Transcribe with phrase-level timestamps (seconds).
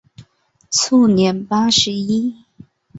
[0.71, 2.35] 卒年八十一。